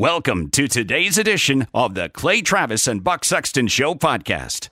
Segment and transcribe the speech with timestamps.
[0.00, 4.70] Welcome to today's edition of the Clay Travis and Buck Sexton Show podcast.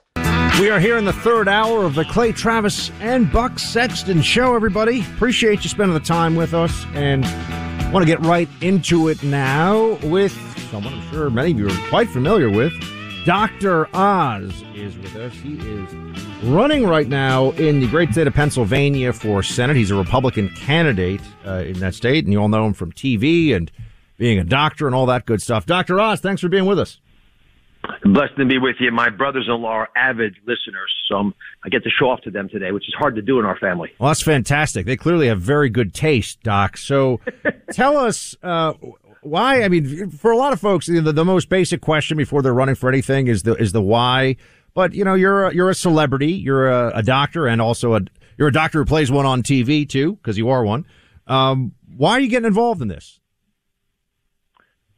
[0.59, 4.55] We are here in the third hour of the Clay Travis and Buck Sexton Show,
[4.55, 5.01] everybody.
[5.01, 7.23] Appreciate you spending the time with us and
[7.93, 10.31] want to get right into it now with
[10.71, 12.73] someone I'm sure many of you are quite familiar with.
[13.23, 13.87] Dr.
[13.95, 15.33] Oz is with us.
[15.35, 15.93] He is
[16.45, 19.75] running right now in the great state of Pennsylvania for Senate.
[19.75, 23.55] He's a Republican candidate uh, in that state, and you all know him from TV
[23.55, 23.71] and
[24.19, 25.65] being a doctor and all that good stuff.
[25.65, 25.99] Dr.
[25.99, 26.99] Oz, thanks for being with us.
[28.03, 28.91] Blessed to be with you.
[28.91, 31.31] My brothers-in-law are avid listeners, so
[31.63, 33.57] I get to show off to them today, which is hard to do in our
[33.57, 33.91] family.
[33.97, 34.85] Well, that's fantastic.
[34.85, 36.75] They clearly have very good taste, Doc.
[36.75, 37.21] So,
[37.71, 38.73] tell us uh,
[39.21, 39.63] why.
[39.63, 42.75] I mean, for a lot of folks, the, the most basic question before they're running
[42.75, 44.35] for anything is the is the why.
[44.73, 48.01] But you know, you're a, you're a celebrity, you're a, a doctor, and also a
[48.37, 50.85] you're a doctor who plays one on TV too, because you are one.
[51.27, 53.19] Um, why are you getting involved in this?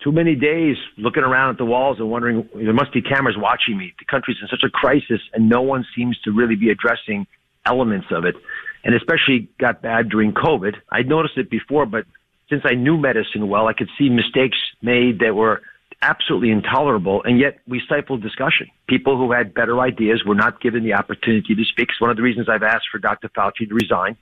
[0.04, 3.78] Too many days looking around at the walls and wondering there must be cameras watching
[3.78, 3.94] me.
[4.00, 7.28] The country's in such a crisis, and no one seems to really be addressing
[7.66, 8.36] elements of it.
[8.84, 10.76] And especially got bad during COVID.
[10.92, 12.06] I'd noticed it before, but
[12.50, 15.62] since I knew medicine well, I could see mistakes made that were
[16.02, 18.68] absolutely intolerable, and yet we stifled discussion.
[18.88, 21.90] People who had better ideas were not given the opportunity to speak.
[21.90, 23.30] It's one of the reasons I've asked for Dr.
[23.30, 24.18] Fauci to resign.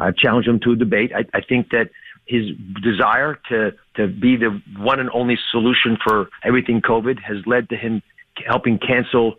[0.00, 1.12] I've challenged him to a debate.
[1.14, 1.90] I, I think that
[2.28, 2.44] his
[2.82, 7.76] desire to to be the one and only solution for everything COVID has led to
[7.76, 8.02] him
[8.46, 9.36] helping cancel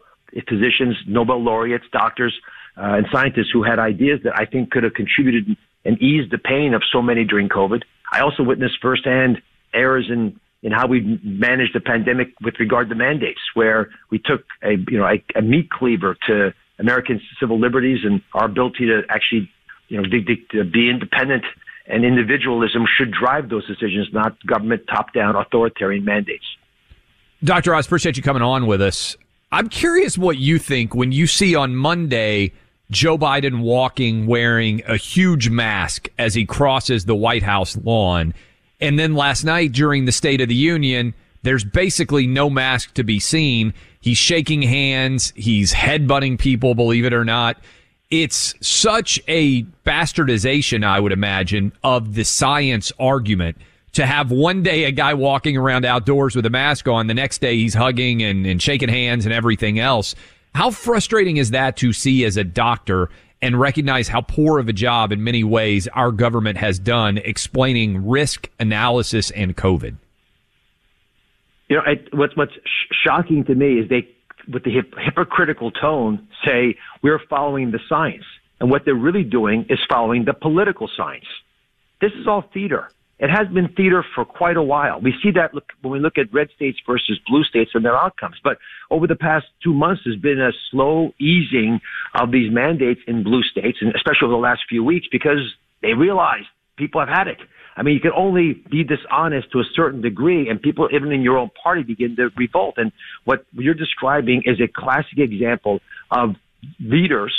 [0.47, 2.33] physicians, Nobel laureates, doctors,
[2.77, 5.55] uh, and scientists who had ideas that I think could have contributed
[5.85, 7.83] and eased the pain of so many during COVID.
[8.11, 9.41] I also witnessed firsthand
[9.73, 14.43] errors in in how we managed the pandemic with regard to mandates, where we took
[14.61, 19.01] a you know a, a meat cleaver to American civil liberties and our ability to
[19.09, 19.49] actually
[19.87, 21.45] you know to be independent
[21.89, 26.45] and individualism should drive those decisions, not government top down authoritarian mandates.
[27.43, 27.73] Dr.
[27.73, 29.17] Oz, appreciate you coming on with us.
[29.51, 32.53] I'm curious what you think when you see on Monday
[32.91, 38.33] Joe Biden walking wearing a huge mask as he crosses the White House lawn.
[38.79, 41.13] And then last night during the State of the Union,
[41.43, 43.73] there's basically no mask to be seen.
[43.99, 45.33] He's shaking hands.
[45.35, 47.57] He's headbutting people, believe it or not
[48.11, 53.57] it's such a bastardization, I would imagine, of the science argument
[53.93, 57.39] to have one day a guy walking around outdoors with a mask on, the next
[57.39, 60.15] day he's hugging and, and shaking hands and everything else.
[60.55, 63.09] How frustrating is that to see as a doctor
[63.41, 68.07] and recognize how poor of a job in many ways our government has done explaining
[68.07, 69.95] risk analysis and COVID?
[71.69, 74.09] You know, I, what's what's sh- shocking to me is they
[74.51, 78.25] with the hip- hypocritical tone, say we're following the science.
[78.59, 81.25] And what they're really doing is following the political science.
[82.01, 82.89] This is all theater.
[83.19, 85.01] It has been theater for quite a while.
[85.01, 88.37] We see that when we look at red states versus blue states and their outcomes.
[88.41, 88.57] But
[88.89, 91.81] over the past two months, there's been a slow easing
[92.15, 95.93] of these mandates in blue states, and especially over the last few weeks, because they
[95.93, 96.43] realize
[96.77, 97.39] people have had it.
[97.79, 101.21] I mean, you can only be dishonest to a certain degree, and people, even in
[101.21, 102.75] your own party, begin to revolt.
[102.77, 102.91] And
[103.23, 105.79] what you're describing is a classic example
[106.11, 106.35] of
[106.81, 107.33] leaders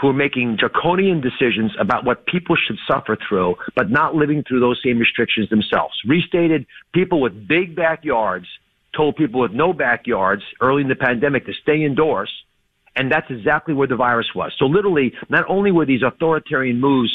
[0.00, 4.60] who are making draconian decisions about what people should suffer through, but not living through
[4.60, 5.94] those same restrictions themselves.
[6.06, 6.64] Restated
[6.94, 8.46] people with big backyards
[8.96, 12.30] told people with no backyards early in the pandemic to stay indoors.
[12.94, 14.52] And that's exactly where the virus was.
[14.58, 17.10] So literally, not only were these authoritarian moves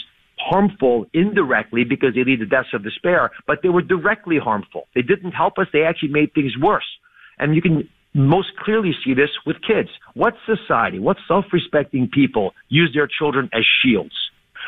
[0.50, 4.88] harmful indirectly because they lead to deaths of despair, but they were directly harmful.
[4.96, 5.68] They didn't help us.
[5.74, 6.88] They actually made things worse.
[7.40, 9.90] And you can most clearly see this with kids.
[10.14, 14.16] What society, what self-respecting people use their children as shields?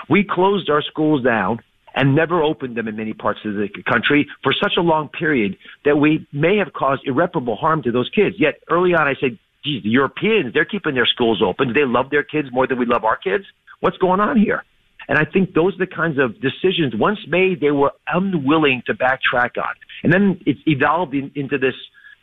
[0.10, 1.60] We closed our schools down
[1.96, 5.58] and never opened them in many parts of the country for such a long period
[5.86, 8.36] that we may have caused irreparable harm to those kids.
[8.38, 11.70] Yet early on I said, geez, the Europeans, they're keeping their schools open.
[11.70, 13.46] Do they love their kids more than we love our kids?
[13.80, 14.64] What's going on here?
[15.10, 18.94] And I think those are the kinds of decisions once made, they were unwilling to
[18.94, 19.74] backtrack on.
[20.04, 21.74] And then it's evolved in, into this,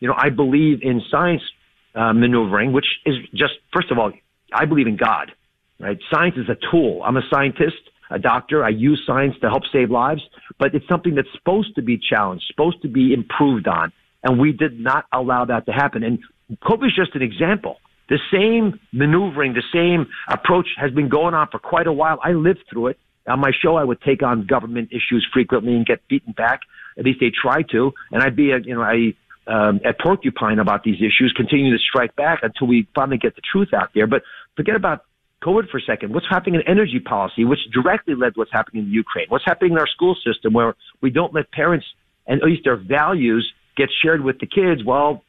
[0.00, 1.42] you know, I believe in science
[1.94, 4.12] uh, maneuvering, which is just, first of all,
[4.54, 5.32] I believe in God,
[5.78, 5.98] right?
[6.10, 7.02] Science is a tool.
[7.04, 7.76] I'm a scientist
[8.10, 8.64] a doctor.
[8.64, 10.22] I use science to help save lives,
[10.58, 13.92] but it's something that's supposed to be challenged, supposed to be improved on.
[14.22, 16.02] And we did not allow that to happen.
[16.02, 16.18] And
[16.62, 17.78] COVID is just an example.
[18.08, 22.18] The same maneuvering, the same approach has been going on for quite a while.
[22.22, 22.98] I lived through it.
[23.26, 26.60] On my show, I would take on government issues frequently and get beaten back.
[26.96, 27.92] At least they try to.
[28.12, 29.14] And I'd be, a, you know, I,
[29.48, 33.42] um, at Porcupine about these issues, continue to strike back until we finally get the
[33.52, 34.06] truth out there.
[34.06, 34.22] But
[34.56, 35.04] forget about
[35.42, 36.14] COVID for a second.
[36.14, 39.26] What's happening in energy policy, which directly led to what's happening in Ukraine?
[39.28, 41.86] What's happening in our school system where we don't let parents
[42.26, 45.22] and at least their values get shared with the kids while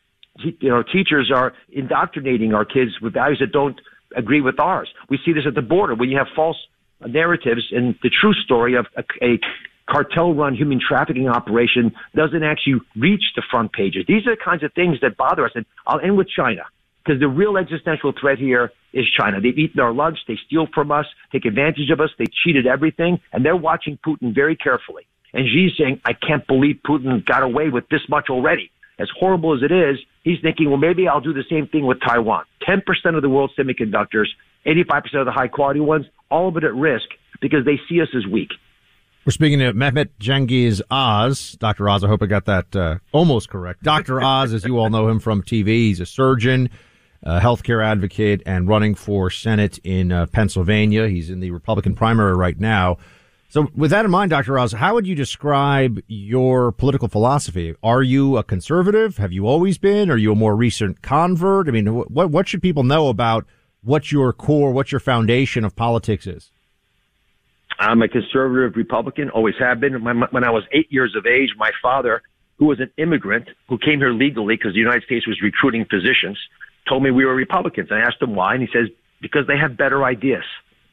[0.44, 3.80] you know teachers are indoctrinating our kids with values that don't
[4.16, 4.90] agree with ours.
[5.10, 6.58] We see this at the border when you have false
[7.06, 9.40] narratives and the true story of a, a
[9.90, 14.06] cartel run human trafficking operation doesn't actually reach the front pages.
[14.08, 15.52] These are the kinds of things that bother us.
[15.56, 16.64] And I'll end with China
[17.04, 19.40] because the real existential threat here is China.
[19.40, 23.20] They've eaten our lunch, they steal from us, take advantage of us, they cheated everything,
[23.32, 25.08] and they're watching Putin very carefully.
[25.34, 28.72] And Xi's saying, I can't believe Putin got away with this much already.
[29.00, 32.00] As horrible as it is, he's thinking, well, maybe I'll do the same thing with
[32.02, 32.46] Taiwan.
[32.68, 32.82] 10%
[33.16, 34.28] of the world's semiconductors,
[34.66, 37.08] 85% of the high quality ones, all of it at risk
[37.42, 38.50] because they see us as weak.
[39.26, 41.58] We're speaking to Mehmet Cengiz Oz.
[41.60, 41.90] Dr.
[41.90, 43.84] Oz, I hope I got that uh, almost correct.
[43.84, 44.22] Dr.
[44.24, 46.70] Oz, as you all know him from TV, he's a surgeon
[47.24, 51.08] a healthcare advocate and running for Senate in uh, Pennsylvania.
[51.08, 52.98] He's in the Republican primary right now.
[53.50, 54.60] So, with that in mind, Dr.
[54.60, 57.76] Oz, how would you describe your political philosophy?
[57.82, 59.18] Are you a conservative?
[59.18, 60.12] Have you always been?
[60.12, 61.70] Are you a more recent convert?
[61.70, 63.46] I mean, what what should people know about
[63.84, 66.52] what your core, what your foundation of politics is?
[67.80, 70.04] I'm a conservative Republican, always have been.
[70.04, 72.22] When I was eight years of age, my father,
[72.58, 76.38] who was an immigrant who came here legally because the United States was recruiting physicians,
[76.90, 77.90] told me we were Republicans.
[77.92, 78.90] I asked him why, and he says,
[79.22, 80.44] because they have better ideas.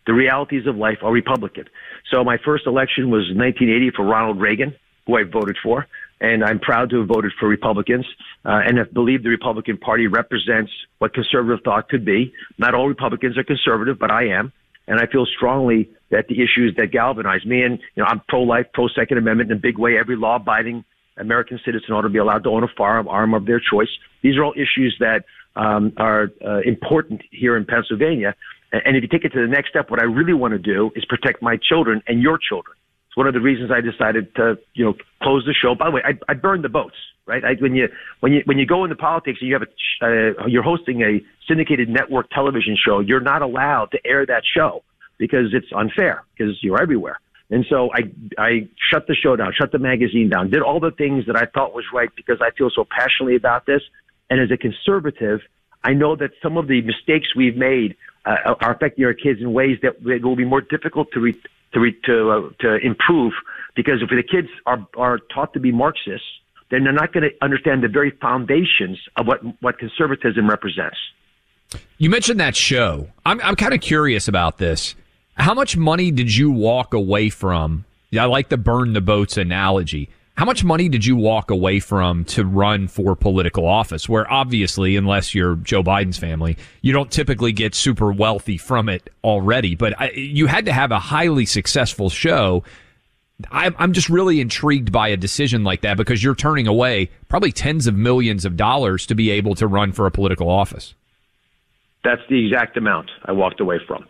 [0.06, 1.66] The realities of life are Republican.
[2.12, 4.74] So my first election was 1980 for Ronald Reagan,
[5.06, 5.86] who I voted for.
[6.20, 8.06] And I'm proud to have voted for Republicans
[8.44, 12.32] uh, and have believed the Republican Party represents what conservative thought could be.
[12.58, 14.52] Not all Republicans are conservative, but I am.
[14.86, 18.66] And I feel strongly that the issues that galvanize me, and you know, I'm pro-life,
[18.72, 19.98] pro-Second Amendment in a big way.
[19.98, 20.84] Every law-abiding
[21.16, 23.88] American citizen ought to be allowed to own a firearm of their choice.
[24.22, 25.24] These are all issues that
[25.56, 28.34] um, are uh, important here in Pennsylvania.
[28.84, 30.90] And if you take it to the next step, what I really want to do
[30.96, 32.76] is protect my children and your children.
[33.08, 35.76] It's one of the reasons I decided to, you know, close the show.
[35.76, 37.44] By the way, I, I burned the boats, right?
[37.44, 37.88] I, when you
[38.20, 41.20] when you when you go into politics and you have a uh, you're hosting a
[41.46, 44.82] syndicated network television show, you're not allowed to air that show
[45.18, 47.20] because it's unfair because you're everywhere.
[47.50, 50.90] And so I I shut the show down, shut the magazine down, did all the
[50.90, 53.82] things that I thought was right because I feel so passionately about this.
[54.28, 55.40] And as a conservative,
[55.84, 57.94] I know that some of the mistakes we've made
[58.26, 61.40] uh, are affecting our kids in ways that will be more difficult to re-
[61.72, 63.32] to re- to uh, to improve
[63.74, 66.26] because if the kids are are taught to be Marxists,
[66.70, 70.96] then they're not going to understand the very foundations of what what conservatism represents.
[71.98, 73.08] You mentioned that show.
[73.26, 74.94] I'm I'm kind of curious about this.
[75.34, 77.84] How much money did you walk away from?
[78.16, 80.08] I like the burn the boats analogy.
[80.36, 84.08] How much money did you walk away from to run for political office?
[84.08, 89.10] Where obviously, unless you're Joe Biden's family, you don't typically get super wealthy from it
[89.22, 89.76] already.
[89.76, 92.64] But I, you had to have a highly successful show.
[93.52, 97.52] I'm, I'm just really intrigued by a decision like that because you're turning away probably
[97.52, 100.94] tens of millions of dollars to be able to run for a political office.
[102.02, 104.06] That's the exact amount I walked away from.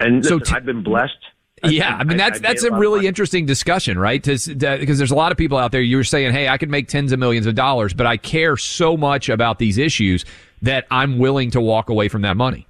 [0.00, 1.16] And listen, so t- I've been blessed
[1.64, 4.22] yeah, I mean that's I, I that's a really interesting discussion, right?
[4.22, 5.80] Because there's a lot of people out there.
[5.80, 8.56] You were saying, "Hey, I could make tens of millions of dollars, but I care
[8.56, 10.24] so much about these issues
[10.62, 12.66] that I'm willing to walk away from that money."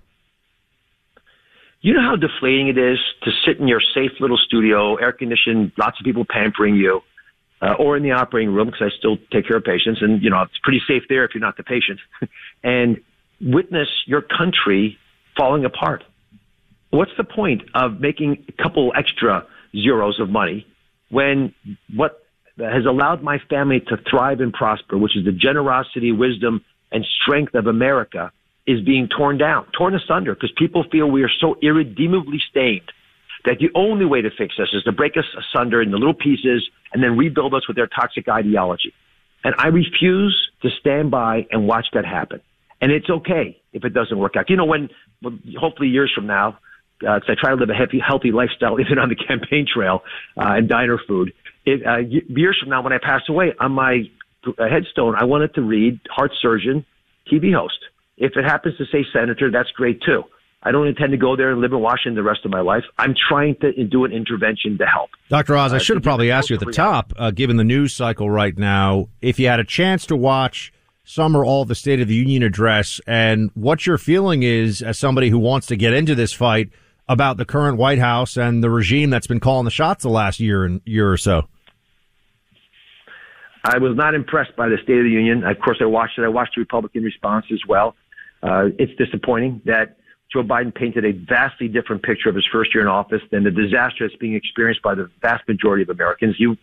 [1.81, 5.73] You know how deflating it is to sit in your safe little studio, air conditioned,
[5.79, 7.03] lots of people pampering you,
[7.63, 10.31] uh, or in the operating room because I still take care of patients, and you
[10.31, 12.01] know it's pretty safe there if you're not the patient,
[12.65, 13.01] and
[13.41, 14.99] witness your country
[15.37, 16.05] falling apart.
[16.91, 20.67] What's the point of making a couple extra zeros of money
[21.11, 21.55] when
[21.95, 22.23] what
[22.59, 27.55] has allowed my family to thrive and prosper, which is the generosity, wisdom, and strength
[27.55, 28.33] of America,
[28.67, 32.91] is being torn down, torn asunder, because people feel we are so irredeemably stained
[33.45, 36.69] that the only way to fix us is to break us asunder into little pieces
[36.93, 38.93] and then rebuild us with their toxic ideology.
[39.45, 42.41] And I refuse to stand by and watch that happen.
[42.81, 44.51] And it's okay if it doesn't work out.
[44.51, 44.91] You know, when,
[45.59, 46.59] hopefully years from now,
[47.01, 50.03] because uh, I try to live a healthy, healthy lifestyle even on the campaign trail
[50.37, 51.33] uh, and diner food.
[51.65, 54.11] It, uh, years from now, when I pass away, on my
[54.47, 56.85] uh, headstone, I wanted to read heart surgeon,
[57.31, 57.79] TV host.
[58.17, 60.25] If it happens to say senator, that's great too.
[60.63, 62.83] I don't intend to go there and live in Washington the rest of my life.
[62.99, 65.11] I'm trying to do an intervention to help.
[65.29, 65.57] Dr.
[65.57, 67.93] Oz, I uh, should have probably asked you at the top, uh, given the news
[67.93, 70.73] cycle right now, if you had a chance to watch
[71.05, 74.83] some or all of the State of the Union address and what your feeling is
[74.83, 76.71] as somebody who wants to get into this fight
[77.09, 80.41] about the current White House and the regime that's been calling the shots the last
[80.41, 81.49] year and year or so.
[83.65, 85.45] I was not impressed by the State of the Union.
[85.45, 86.23] Of course, I watched it.
[86.23, 87.97] I watched the Republican response as well.
[88.43, 89.99] Uh, it's disappointing that
[90.33, 93.51] Joe Biden painted a vastly different picture of his first year in office than the
[93.51, 96.37] disaster that's being experienced by the vast majority of Americans.
[96.39, 96.57] You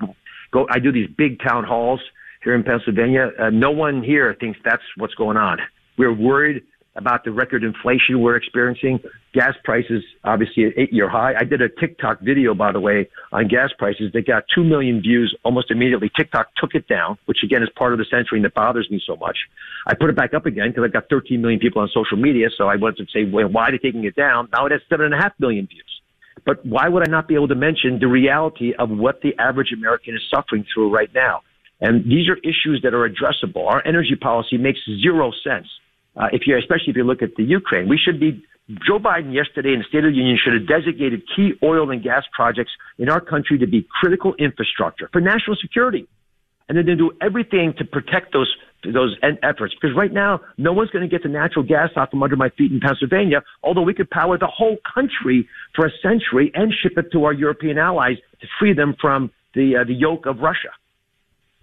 [0.52, 2.00] go, I do these big town halls
[2.44, 3.32] here in Pennsylvania.
[3.38, 5.58] Uh, no one here thinks that's what's going on.
[5.98, 6.64] We're worried
[6.96, 9.00] about the record inflation we're experiencing.
[9.34, 11.34] Gas prices, obviously, at eight year high.
[11.38, 15.02] I did a TikTok video, by the way, on gas prices that got 2 million
[15.02, 16.10] views almost immediately.
[16.16, 19.18] TikTok took it down, which again is part of the censoring that bothers me so
[19.18, 19.38] much.
[19.88, 22.48] I put it back up again because I've got 13 million people on social media.
[22.58, 24.48] So I wanted to say, well, why are they taking it down?
[24.54, 25.84] Now it has seven and a half million views.
[26.46, 29.72] But why would I not be able to mention the reality of what the average
[29.74, 31.42] American is suffering through right now?
[31.82, 33.68] And these are issues that are addressable.
[33.68, 35.68] Our energy policy makes zero sense
[36.18, 38.44] uh, if you, especially if you look at the Ukraine, we should be.
[38.88, 42.02] Joe Biden yesterday in the State of the Union should have designated key oil and
[42.02, 46.08] gas projects in our country to be critical infrastructure for national security,
[46.68, 48.52] and then to do everything to protect those
[48.84, 49.74] those efforts.
[49.80, 52.50] Because right now, no one's going to get the natural gas off from under my
[52.50, 53.44] feet in Pennsylvania.
[53.64, 57.34] Although we could power the whole country for a century and ship it to our
[57.34, 60.70] European allies to free them from the uh, the yoke of Russia.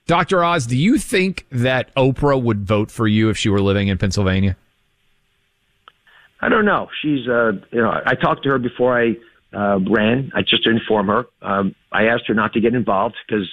[0.06, 0.44] Dr.
[0.44, 3.98] Oz, do you think that Oprah would vote for you if she were living in
[3.98, 4.56] Pennsylvania?
[6.40, 6.88] I don't know.
[7.00, 9.16] She's, uh, you know, I talked to her before I
[9.56, 10.32] uh, ran.
[10.34, 11.26] I just to inform her.
[11.40, 13.48] Um, I asked her not to get involved because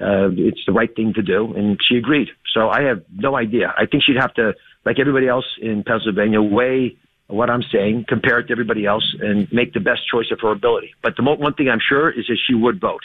[0.00, 2.28] uh, it's the right thing to do, and she agreed.
[2.54, 3.74] So I have no idea.
[3.76, 8.38] I think she'd have to, like everybody else in Pennsylvania, weigh what I'm saying, compare
[8.38, 10.94] it to everybody else, and make the best choice of her ability.
[11.02, 13.02] But the mo- one thing I'm sure is that she would vote.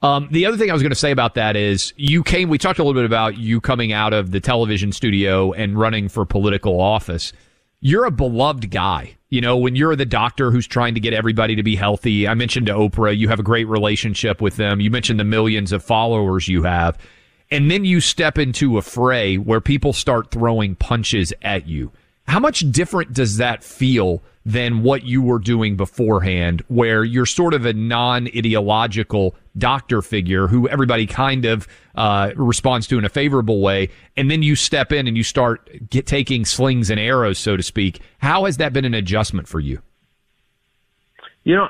[0.00, 2.58] Um, the other thing I was going to say about that is you came, we
[2.58, 6.24] talked a little bit about you coming out of the television studio and running for
[6.24, 7.32] political office.
[7.80, 9.16] You're a beloved guy.
[9.28, 12.34] You know, when you're the doctor who's trying to get everybody to be healthy, I
[12.34, 14.80] mentioned to Oprah, you have a great relationship with them.
[14.80, 16.96] You mentioned the millions of followers you have.
[17.50, 21.92] And then you step into a fray where people start throwing punches at you.
[22.26, 27.52] How much different does that feel than what you were doing beforehand, where you're sort
[27.52, 33.08] of a non ideological doctor figure who everybody kind of uh, responds to in a
[33.08, 37.38] favorable way, and then you step in and you start get, taking slings and arrows,
[37.38, 38.00] so to speak.
[38.18, 39.80] How has that been an adjustment for you?
[41.44, 41.68] You know,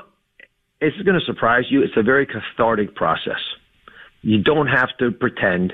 [0.81, 1.81] it's going to surprise you.
[1.83, 3.39] It's a very cathartic process.
[4.21, 5.73] You don't have to pretend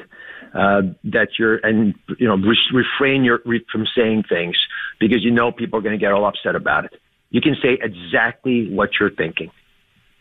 [0.53, 4.55] uh, that you're and you know re- refrain your re- from saying things
[4.99, 6.93] because you know people are going to get all upset about it.
[7.29, 9.51] You can say exactly what you're thinking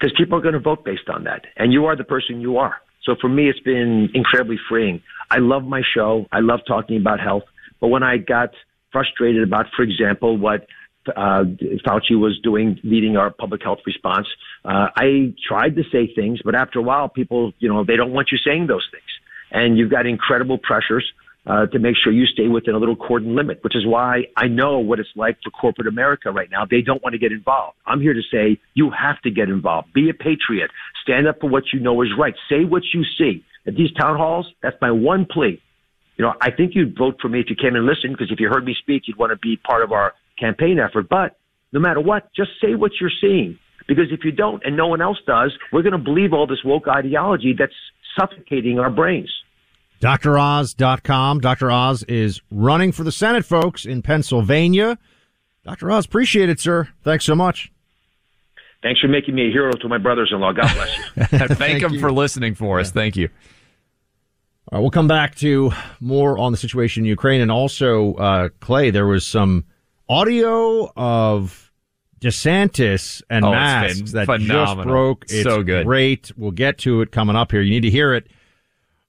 [0.05, 2.59] because people are going to vote based on that, and you are the person you
[2.59, 2.75] are.
[3.05, 5.03] So for me, it's been incredibly freeing.
[5.31, 6.27] I love my show.
[6.31, 7.45] I love talking about health.
[7.81, 8.51] But when I got
[8.93, 10.67] frustrated about, for example, what
[11.09, 11.45] uh,
[11.87, 14.27] Fauci was doing, leading our public health response,
[14.67, 18.13] uh, I tried to say things, but after a while, people, you know, they don't
[18.13, 19.05] want you saying those things
[19.55, 21.11] and you've got incredible pressures
[21.47, 24.49] uh, to make sure you stay within a little cordon limit, which is why I
[24.49, 26.65] know what it's like for corporate America right now.
[26.65, 27.77] They don't want to get involved.
[27.87, 29.93] I'm here to say you have to get involved.
[29.93, 30.71] Be a patriot.
[31.03, 32.35] Stand up for what you know is right.
[32.49, 33.45] Say what you see.
[33.67, 35.61] At these town halls, that's my one plea.
[36.17, 38.41] You know, I think you'd vote for me if you came and listened, because if
[38.41, 41.09] you heard me speak, you'd want to be part of our campaign effort.
[41.09, 41.37] But
[41.73, 43.59] no matter what, just say what you're seeing.
[43.87, 46.65] Because if you don't and no one else does, we're going to believe all this
[46.65, 47.75] woke ideology that's
[48.19, 49.31] suffocating our brains.
[50.01, 51.41] DrOz.com.
[51.41, 51.71] Dr.
[51.71, 54.99] Oz is running for the Senate, folks, in Pennsylvania.
[55.65, 55.91] Dr.
[55.91, 56.89] Oz, appreciate it, sir.
[57.03, 57.71] Thanks so much.
[58.83, 60.53] Thanks for making me a hero to my brothers-in-law.
[60.53, 61.05] God bless you.
[61.39, 62.01] Thank, Thank him you.
[62.01, 62.91] for listening for us.
[62.91, 63.31] Thank you.
[64.71, 68.49] All right, we'll come back to more on the situation in Ukraine and also uh,
[68.61, 68.91] Clay.
[68.91, 69.65] There was some
[70.07, 71.73] audio of
[72.21, 75.25] DeSantis and Oh, it's masks been that just broke.
[75.31, 75.87] It's So good.
[75.87, 76.31] great.
[76.37, 77.63] We'll get to it coming up here.
[77.63, 78.27] You need to hear it.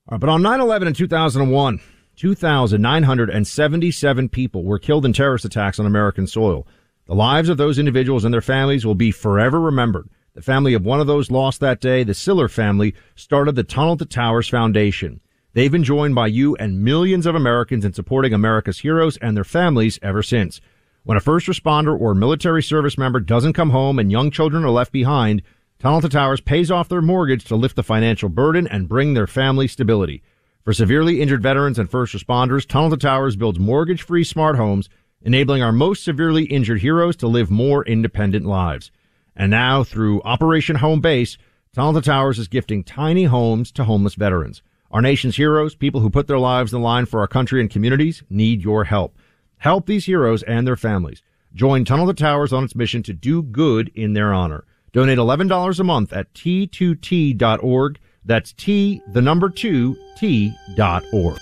[0.10, 1.80] Right, but on 9/11 in 2001,
[2.16, 6.68] 2,977 people were killed in terrorist attacks on American soil.
[7.08, 10.08] The lives of those individuals and their families will be forever remembered.
[10.36, 13.98] The family of one of those lost that day, the Siller family, started the Tunnel
[13.98, 15.22] to Towers Foundation.
[15.54, 19.44] They've been joined by you and millions of Americans in supporting America's heroes and their
[19.44, 20.62] families ever since.
[21.04, 24.70] When a first responder or military service member doesn't come home and young children are
[24.70, 25.42] left behind,
[25.86, 29.28] Tunnel to Towers pays off their mortgage to lift the financial burden and bring their
[29.28, 30.24] family stability.
[30.64, 34.90] For severely injured veterans and first responders, Tunnel to Towers builds mortgage-free smart homes,
[35.22, 38.90] enabling our most severely injured heroes to live more independent lives.
[39.36, 41.38] And now, through Operation Home Base,
[41.72, 44.64] Tunnel to Towers is gifting tiny homes to homeless veterans.
[44.90, 48.24] Our nation's heroes, people who put their lives in line for our country and communities,
[48.28, 49.20] need your help.
[49.58, 51.22] Help these heroes and their families.
[51.54, 54.66] Join Tunnel to Towers on its mission to do good in their honor.
[54.96, 58.00] Donate $11 a month at t2t.org.
[58.24, 61.38] That's T, the number two, T dot org.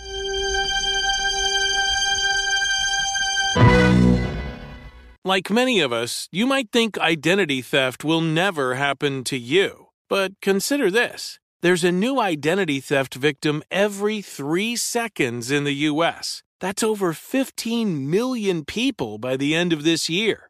[5.24, 9.90] Like many of us, you might think identity theft will never happen to you.
[10.10, 16.42] But consider this there's a new identity theft victim every three seconds in the U.S.
[16.60, 20.50] That's over 15 million people by the end of this year,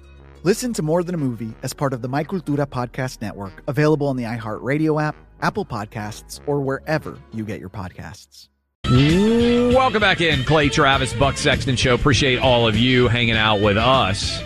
[0.43, 4.07] Listen to More Than a Movie as part of the My Cultura Podcast Network, available
[4.07, 8.47] on the iHeartRadio app, Apple Podcasts, or wherever you get your podcasts.
[8.89, 11.93] Welcome back in, Clay Travis, Buck Sexton Show.
[11.93, 14.41] Appreciate all of you hanging out with us.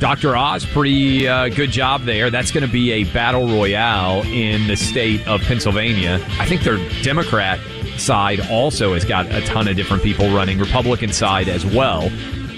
[0.00, 0.36] Dr.
[0.36, 2.30] Oz, pretty uh, good job there.
[2.30, 6.18] That's going to be a battle royale in the state of Pennsylvania.
[6.40, 7.60] I think their Democrat
[7.98, 12.10] side also has got a ton of different people running, Republican side as well.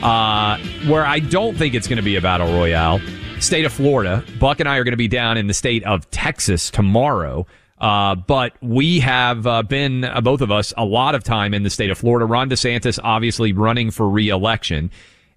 [0.03, 3.01] Uh, where I don't think it's going to be a battle royale,
[3.39, 4.25] state of Florida.
[4.41, 7.47] Buck and I are going to be down in the state of Texas tomorrow.
[7.83, 11.65] Uh, but we have uh, been, uh, both of us, a lot of time in
[11.65, 12.27] the state of Florida.
[12.27, 14.91] Ron DeSantis obviously running for reelection.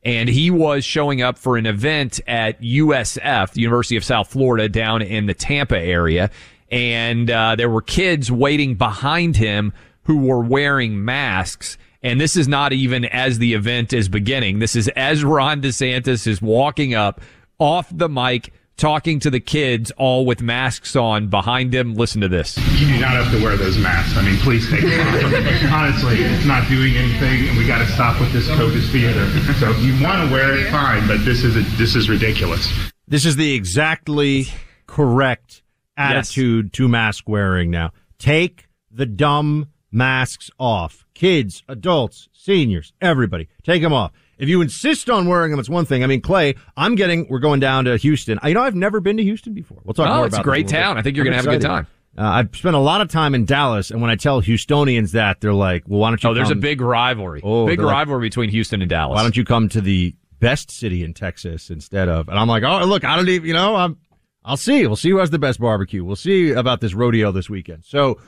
[0.03, 4.69] And he was showing up for an event at USF, the University of South Florida,
[4.69, 6.29] down in the Tampa area.
[6.69, 9.73] And uh, there were kids waiting behind him
[10.03, 11.79] who were wearing masks.
[12.05, 14.59] And this is not even as the event is beginning.
[14.59, 17.19] This is as Ron DeSantis is walking up
[17.57, 21.95] off the mic, talking to the kids, all with masks on behind him.
[21.95, 22.59] Listen to this.
[22.79, 24.15] You do not have to wear those masks.
[24.17, 25.73] I mean, please take them off.
[25.73, 29.25] Honestly, it's not doing anything, and we got to stop with this COVID theater.
[29.55, 32.71] So if you want to wear it, fine, but this is a, this is ridiculous.
[33.07, 34.45] This is the exactly
[34.85, 35.63] correct
[35.97, 37.93] attitude to mask wearing now.
[38.19, 41.05] Take the dumb masks off.
[41.13, 44.11] Kids, adults, seniors, everybody, take them off.
[44.37, 46.03] If you insist on wearing them, it's one thing.
[46.03, 48.37] I mean, Clay, I'm getting, we're going down to Houston.
[48.43, 49.79] You know, I've never been to Houston before.
[49.85, 50.21] We'll talk about it.
[50.21, 50.95] Oh, it's a great town.
[50.95, 50.99] bit.
[50.99, 51.87] I think you're gonna have a good time.
[52.17, 55.41] Uh, I've spent a lot of time in Dallas, and when I tell Houstonians that,
[55.41, 57.41] they're like, well, why don't you Oh, there's a big rivalry.
[57.43, 59.15] Oh, big they're like, rivalry between Houston and Dallas.
[59.15, 62.29] Why don't you come to the best city in Texas instead of?
[62.29, 63.97] And I'm like, oh, look, I don't even, you know, I'm,
[64.45, 64.85] I'll see.
[64.87, 66.05] We'll see who has the best barbecue.
[66.05, 67.83] We'll see about this rodeo this weekend.
[67.83, 68.19] So,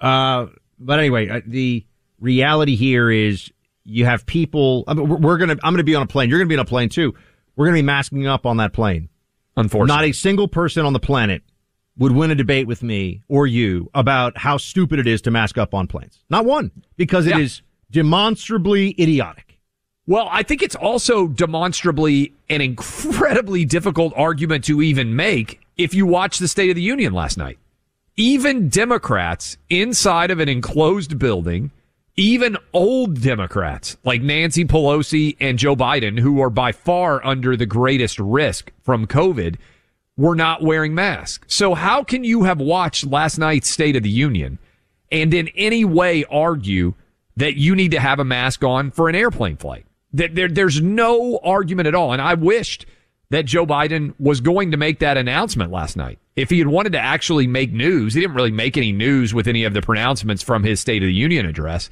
[0.00, 0.46] uh,
[0.78, 1.84] but anyway, uh, the
[2.20, 3.50] reality here is
[3.84, 4.84] you have people.
[4.86, 5.56] I mean, we're, we're gonna.
[5.62, 6.28] I'm gonna be on a plane.
[6.28, 7.14] You're gonna be on a plane too.
[7.56, 9.08] We're gonna be masking up on that plane.
[9.56, 11.42] Unfortunately, not a single person on the planet
[11.98, 15.58] would win a debate with me or you about how stupid it is to mask
[15.58, 16.20] up on planes.
[16.30, 19.58] Not one, because it is demonstrably idiotic.
[20.06, 26.06] Well, I think it's also demonstrably an incredibly difficult argument to even make if you
[26.06, 27.58] watch the State of the Union last night.
[28.20, 31.70] Even Democrats inside of an enclosed building,
[32.16, 37.64] even old Democrats like Nancy Pelosi and Joe Biden, who are by far under the
[37.64, 39.54] greatest risk from COVID,
[40.16, 41.54] were not wearing masks.
[41.54, 44.58] So how can you have watched last night's State of the Union
[45.12, 46.94] and in any way argue
[47.36, 49.86] that you need to have a mask on for an airplane flight?
[50.12, 52.12] That there, there's no argument at all.
[52.12, 52.84] And I wished
[53.30, 56.18] that Joe Biden was going to make that announcement last night.
[56.36, 59.46] If he had wanted to actually make news, he didn't really make any news with
[59.46, 61.90] any of the pronouncements from his State of the Union address.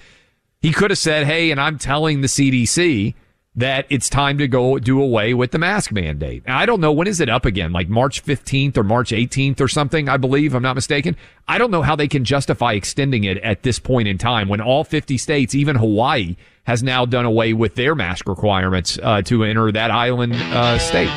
[0.63, 3.15] He could have said, Hey, and I'm telling the CDC
[3.57, 6.43] that it's time to go do away with the mask mandate.
[6.47, 9.61] And I don't know when is it up again, like March 15th or March 18th
[9.61, 11.17] or something, I believe, I'm not mistaken.
[11.49, 14.61] I don't know how they can justify extending it at this point in time when
[14.61, 19.45] all 50 states, even Hawaii, has now done away with their mask requirements uh, to
[19.45, 21.09] enter that island uh, state.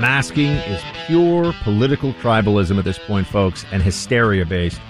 [0.00, 4.80] Masking is pure political tribalism at this point, folks, and hysteria based.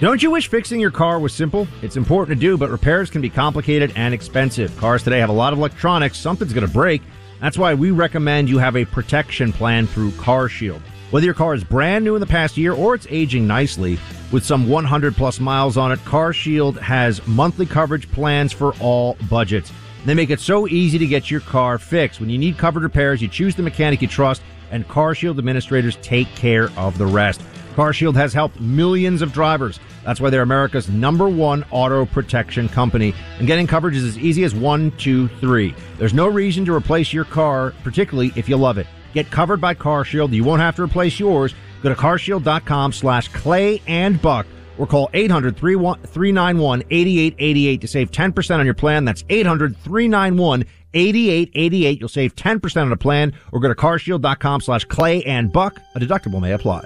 [0.00, 1.66] Don't you wish fixing your car was simple?
[1.82, 4.76] It's important to do, but repairs can be complicated and expensive.
[4.76, 7.02] Cars today have a lot of electronics, something's going to break.
[7.40, 10.82] That's why we recommend you have a protection plan through CarShield.
[11.10, 13.98] Whether your car is brand new in the past year or it's aging nicely
[14.30, 19.72] with some 100 plus miles on it, CarShield has monthly coverage plans for all budgets.
[20.04, 22.20] They make it so easy to get your car fixed.
[22.20, 26.28] When you need covered repairs, you choose the mechanic you trust, and CarShield administrators take
[26.34, 27.40] care of the rest.
[27.74, 29.80] CarShield has helped millions of drivers.
[30.04, 33.14] That's why they're America's number one auto protection company.
[33.38, 35.74] And getting coverage is as easy as one, two, three.
[35.96, 38.86] There's no reason to replace your car, particularly if you love it.
[39.14, 40.32] Get covered by CarShield.
[40.32, 41.54] You won't have to replace yours.
[41.82, 44.46] Go to carshield.com slash clay and buck
[44.78, 49.04] or call 800 391 8888 to save 10% on your plan.
[49.04, 52.00] That's 800 391 8888.
[52.00, 55.80] You'll save 10% on a plan or go to carshield.com slash clay and buck.
[55.94, 56.84] A deductible may apply.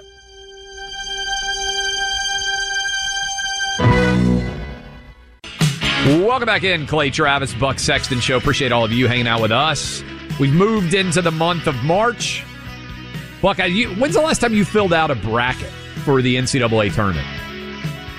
[6.05, 8.35] Welcome back in, Clay Travis, Buck Sexton Show.
[8.35, 10.03] Appreciate all of you hanging out with us.
[10.39, 12.43] We've moved into the month of March.
[13.41, 15.69] Buck, you, when's the last time you filled out a bracket
[16.03, 17.27] for the NCAA tournament?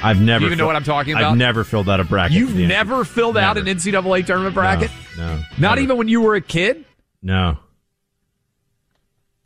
[0.03, 0.41] I've never.
[0.41, 1.33] Do you even know what I'm talking about?
[1.33, 2.37] I've never filled out a bracket.
[2.37, 4.91] You've never filled out an NCAA tournament bracket?
[5.17, 5.43] No.
[5.59, 6.85] Not even when you were a kid?
[7.23, 7.59] No.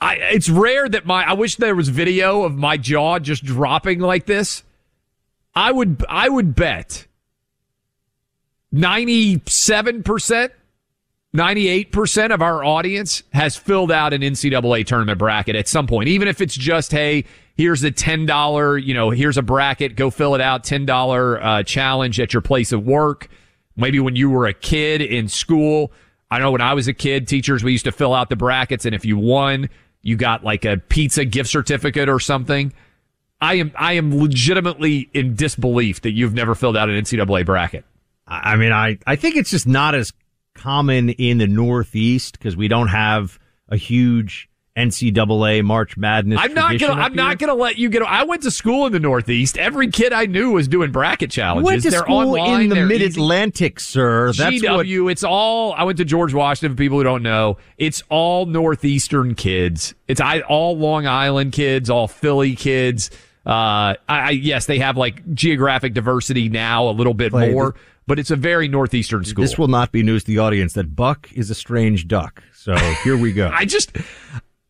[0.01, 4.01] I, it's rare that my, I wish there was video of my jaw just dropping
[4.01, 4.63] like this.
[5.55, 7.07] I would, I would bet
[8.75, 10.51] 97%,
[11.37, 16.27] 98% of our audience has filled out an NCAA tournament bracket at some point, even
[16.27, 20.41] if it's just, hey, here's a $10, you know, here's a bracket, go fill it
[20.41, 23.29] out, $10 uh, challenge at your place of work.
[23.77, 25.93] Maybe when you were a kid in school.
[26.31, 28.85] I know when I was a kid, teachers, we used to fill out the brackets,
[28.85, 29.69] and if you won,
[30.03, 32.73] you got like a pizza gift certificate or something.
[33.41, 37.85] I am, I am legitimately in disbelief that you've never filled out an NCAA bracket.
[38.27, 40.13] I I mean, I, I think it's just not as
[40.59, 46.39] common in the Northeast because we don't have a huge NCAA March Madness.
[46.41, 47.01] I'm not gonna.
[47.01, 47.49] I'm not here.
[47.49, 48.03] gonna let you get.
[48.03, 49.59] I went to school in the Northeast.
[49.59, 51.67] Every kid I knew was doing bracket challenges.
[51.67, 52.63] Went to they're school online.
[52.63, 54.33] in the Mid Atlantic, sir.
[54.33, 54.87] That's what.
[54.87, 55.11] GW.
[55.11, 55.73] It's all.
[55.73, 56.77] I went to George Washington.
[56.77, 59.95] For people who don't know, it's all northeastern kids.
[60.07, 63.11] It's I all Long Island kids, all Philly kids.
[63.45, 67.75] Uh, I, I, yes, they have like geographic diversity now a little bit more,
[68.09, 69.43] but it's a very northeastern school.
[69.45, 72.43] This will not be news to the audience that Buck is a strange duck.
[72.55, 73.49] So here we go.
[73.55, 73.97] I just,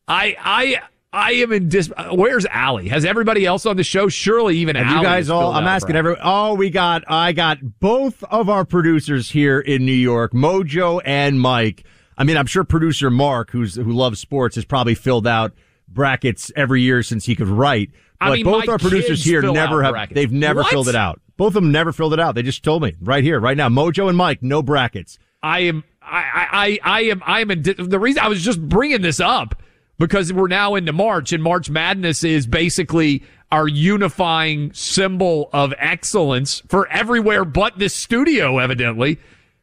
[0.06, 0.80] I, I,
[1.12, 1.90] I am in dis.
[1.96, 2.88] Uh, where's Allie?
[2.88, 4.08] Has everybody else on the show?
[4.08, 5.52] Surely even Have Allie you guys all?
[5.52, 5.98] I'm asking right?
[6.00, 6.16] every.
[6.22, 7.04] Oh, we got.
[7.08, 11.84] I got both of our producers here in New York, Mojo and Mike.
[12.18, 15.52] I mean, I'm sure producer Mark, who's who loves sports, has probably filled out
[15.88, 17.90] brackets every year since he could write.
[18.20, 19.92] I But mean, both our producers here never have.
[19.92, 20.14] brackets.
[20.16, 20.70] They've never What?
[20.70, 21.20] filled it out.
[21.38, 22.34] Both of them never filled it out.
[22.34, 23.68] They just told me right here, right now.
[23.68, 25.18] Mojo and Mike, no brackets.
[25.42, 25.84] I am.
[26.02, 27.22] I, I, I am.
[27.24, 27.50] I am.
[27.52, 29.62] In, di- the reason I was just bringing this up
[29.98, 33.22] because we're now into March, and March Madness is basically
[33.52, 39.18] our unifying symbol of excellence for everywhere but this studio, evidently,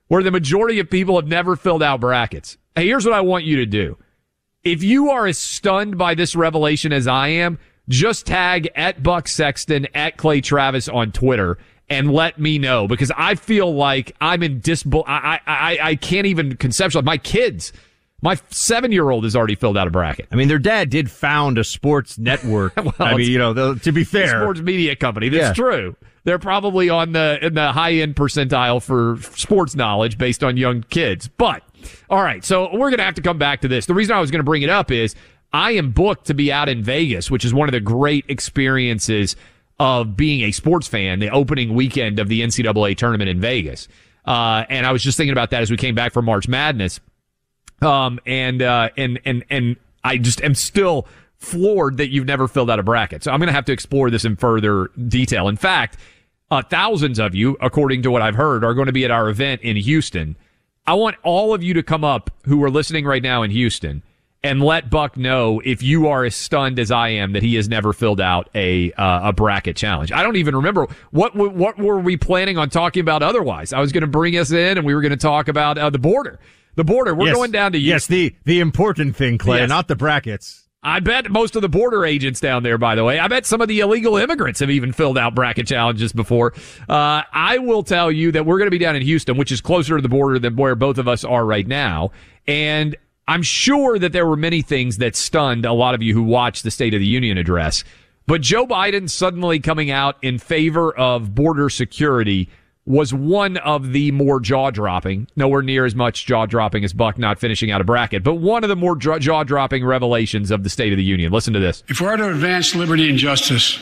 [0.07, 2.57] where the majority of people have never filled out brackets.
[2.73, 3.97] Hey, here's what I want you to do.
[4.63, 9.27] If you are as stunned by this revelation as I am, just tag at Buck
[9.27, 11.57] Sexton at Clay Travis on Twitter
[11.89, 15.03] and let me know because I feel like I'm in disbel.
[15.07, 17.71] I, I, I, I can't even conceptualize my kids.
[18.21, 20.27] My seven year old has already filled out a bracket.
[20.31, 22.73] I mean, their dad did found a sports network.
[22.99, 25.29] I mean, you know, to be fair, sports media company.
[25.29, 25.63] That's Yeah.
[25.63, 25.95] true.
[26.23, 30.81] They're probably on the in the high end percentile for sports knowledge based on young
[30.89, 31.27] kids.
[31.27, 31.61] But
[32.09, 33.85] all right, so we're gonna have to come back to this.
[33.85, 35.13] The reason I was gonna bring it up is
[35.55, 39.37] I am booked to be out in Vegas, which is one of the great experiences
[39.79, 41.19] of being a sports fan.
[41.19, 43.87] The opening weekend of the NCAA tournament in Vegas,
[44.25, 46.99] uh, and I was just thinking about that as we came back from March Madness.
[47.81, 52.69] Um, and, uh, and, and, and I just am still floored that you've never filled
[52.69, 53.23] out a bracket.
[53.23, 55.47] So I'm going to have to explore this in further detail.
[55.47, 55.97] In fact,
[56.51, 59.29] uh, thousands of you, according to what I've heard, are going to be at our
[59.29, 60.35] event in Houston.
[60.85, 64.03] I want all of you to come up who are listening right now in Houston
[64.45, 67.67] and let Buck know if you are as stunned as I am that he has
[67.67, 70.12] never filled out a uh, a bracket challenge.
[70.12, 73.73] I don't even remember what what were we planning on talking about otherwise.
[73.73, 75.89] I was going to bring us in and we were going to talk about uh,
[75.89, 76.39] the border.
[76.75, 77.15] The border.
[77.15, 77.36] We're Yes.
[77.36, 79.69] going down to yes, the the important thing, Clay, Yes.
[79.69, 80.62] not the brackets.
[80.84, 83.60] I bet most of the border agents down there, by the way, I bet some
[83.60, 86.53] of the illegal immigrants have even filled out bracket challenges before.
[86.88, 89.62] Uh, I will tell you that we're going to be down in Houston, which is
[89.62, 92.12] closer to the border than where both of us are right now.
[92.45, 92.95] And
[93.27, 96.63] I'm sure that there were many things that stunned a lot of you who watched
[96.63, 97.83] the State of the Union address.
[98.27, 102.49] But Joe Biden suddenly coming out in favor of border security
[102.88, 107.17] was one of the more jaw dropping, nowhere near as much jaw dropping as Buck
[107.17, 110.69] not finishing out a bracket, but one of the more jaw dropping revelations of the
[110.69, 111.31] State of the Union.
[111.31, 111.83] Listen to this.
[111.88, 113.79] If we're to advance liberty and justice,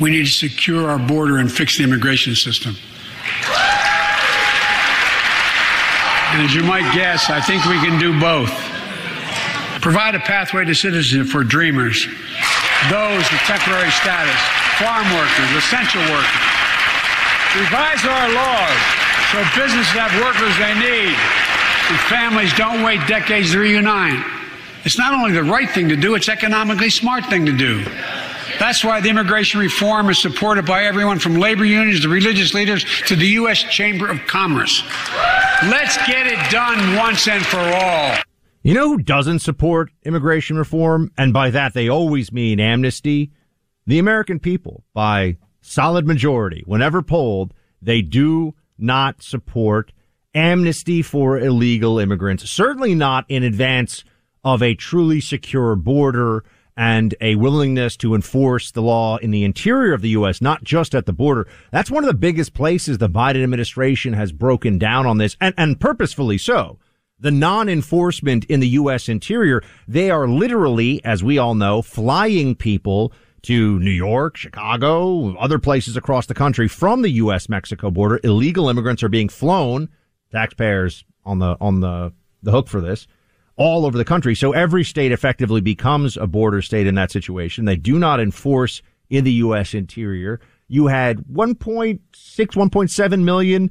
[0.00, 2.76] we need to secure our border and fix the immigration system.
[6.32, 8.50] And as you might guess, I think we can do both.
[9.86, 12.08] Provide a pathway to citizenship for dreamers,
[12.90, 14.34] those with temporary status,
[14.82, 16.42] farm workers, essential workers.
[17.54, 18.78] Revise our laws
[19.30, 24.26] so businesses have workers they need and families don't wait decades to reunite.
[24.84, 27.84] It's not only the right thing to do, it's economically smart thing to do.
[28.58, 32.84] That's why the immigration reform is supported by everyone from labor unions to religious leaders
[33.06, 33.62] to the U.S.
[33.62, 34.82] Chamber of Commerce.
[35.62, 38.16] Let's get it done once and for all.
[38.66, 41.12] You know who doesn't support immigration reform?
[41.16, 43.30] And by that, they always mean amnesty.
[43.86, 49.92] The American people, by solid majority, whenever polled, they do not support
[50.34, 52.50] amnesty for illegal immigrants.
[52.50, 54.02] Certainly not in advance
[54.42, 56.42] of a truly secure border
[56.76, 60.92] and a willingness to enforce the law in the interior of the U.S., not just
[60.92, 61.46] at the border.
[61.70, 65.54] That's one of the biggest places the Biden administration has broken down on this, and,
[65.56, 66.80] and purposefully so
[67.18, 69.08] the non-enforcement in the U.S.
[69.08, 75.58] interior, they are literally, as we all know, flying people to New York, Chicago, other
[75.58, 77.48] places across the country from the U.S.
[77.48, 78.20] Mexico border.
[78.24, 79.88] Illegal immigrants are being flown,
[80.32, 83.06] taxpayers on the, on the, the hook for this,
[83.56, 84.34] all over the country.
[84.34, 87.64] So every state effectively becomes a border state in that situation.
[87.64, 89.74] They do not enforce in the U.S.
[89.74, 90.40] interior.
[90.68, 93.70] You had 1.6, 1.7 million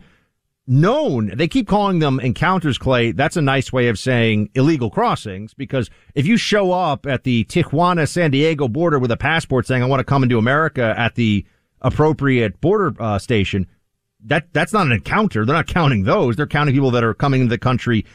[0.67, 1.31] known.
[1.35, 3.11] They keep calling them encounters, Clay.
[3.11, 7.45] That's a nice way of saying illegal crossings because if you show up at the
[7.45, 11.15] Tijuana San Diego border with a passport saying, I want to come into America at
[11.15, 11.45] the
[11.81, 13.67] appropriate border uh, station,
[14.23, 15.45] that, that's not an encounter.
[15.45, 16.35] They're not counting those.
[16.35, 18.05] They're counting people that are coming into the country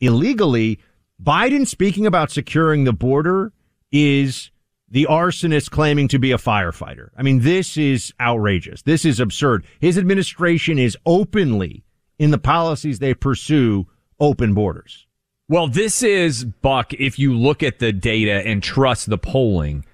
[0.00, 0.78] illegally.
[1.22, 3.52] Biden speaking about securing the border
[3.90, 4.50] is
[4.88, 7.08] the arsonist claiming to be a firefighter.
[7.16, 8.82] I mean, this is outrageous.
[8.82, 9.64] This is absurd.
[9.80, 11.82] His administration is openly
[12.18, 13.86] in the policies they pursue
[14.18, 15.06] open borders.
[15.48, 16.92] Well, this is Buck.
[16.94, 19.84] If you look at the data and trust the polling,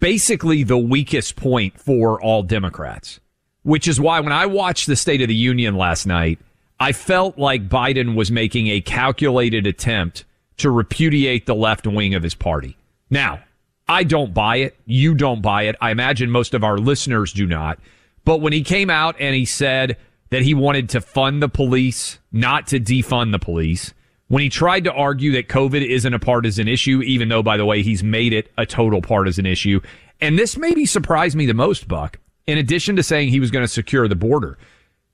[0.00, 3.20] basically the weakest point for all Democrats,
[3.62, 6.40] which is why when I watched the State of the Union last night,
[6.80, 10.24] I felt like Biden was making a calculated attempt
[10.56, 12.76] to repudiate the left wing of his party.
[13.10, 13.40] Now,
[13.86, 14.76] I don't buy it.
[14.86, 15.76] You don't buy it.
[15.80, 17.78] I imagine most of our listeners do not.
[18.24, 19.96] But when he came out and he said
[20.30, 23.92] that he wanted to fund the police, not to defund the police,
[24.28, 27.64] when he tried to argue that COVID isn't a partisan issue, even though, by the
[27.64, 29.80] way, he's made it a total partisan issue.
[30.20, 33.64] And this maybe surprised me the most, Buck, in addition to saying he was going
[33.64, 34.56] to secure the border.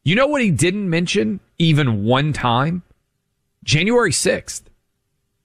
[0.04, 2.82] You know what he didn't mention even one time?
[3.64, 4.62] January 6th.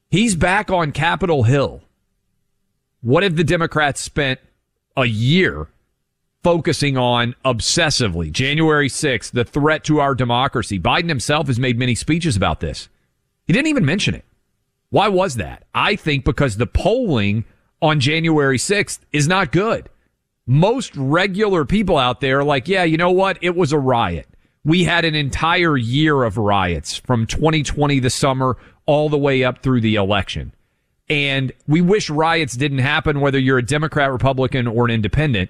[0.09, 1.81] He's back on Capitol Hill.
[2.99, 4.41] What if the Democrats spent
[4.97, 5.69] a year
[6.43, 10.79] focusing on obsessively January 6th, the threat to our democracy?
[10.79, 12.89] Biden himself has made many speeches about this.
[13.45, 14.25] He didn't even mention it.
[14.89, 15.63] Why was that?
[15.73, 17.45] I think because the polling
[17.81, 19.89] on January 6th is not good.
[20.45, 23.37] Most regular people out there are like, yeah, you know what?
[23.41, 24.27] It was a riot.
[24.63, 29.63] We had an entire year of riots from 2020, the summer, all the way up
[29.63, 30.53] through the election.
[31.09, 35.49] And we wish riots didn't happen, whether you're a Democrat, Republican, or an independent.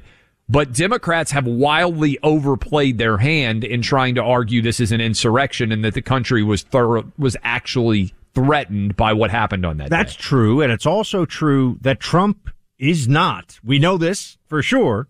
[0.52, 5.72] But Democrats have wildly overplayed their hand in trying to argue this is an insurrection
[5.72, 9.96] and that the country was thorough, was actually threatened by what happened on that day.
[9.96, 10.22] That's day.
[10.22, 10.62] true.
[10.62, 15.08] And it's also true that Trump is not, we know this for sure,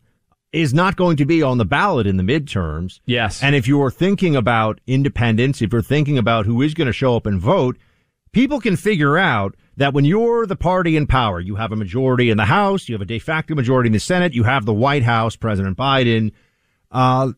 [0.51, 2.99] is not going to be on the ballot in the midterms.
[3.05, 3.41] Yes.
[3.41, 7.15] And if you're thinking about independence, if you're thinking about who is going to show
[7.15, 7.77] up and vote,
[8.31, 12.29] people can figure out that when you're the party in power, you have a majority
[12.29, 14.73] in the House, you have a de facto majority in the Senate, you have the
[14.73, 16.31] White House, President Biden.
[16.91, 17.31] Uh,